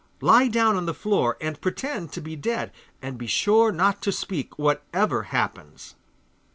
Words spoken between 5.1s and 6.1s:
happens.